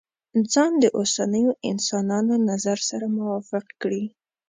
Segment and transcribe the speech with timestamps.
[0.53, 4.03] ځان د اوسنيو انسانانو نظر سره موافق کړي.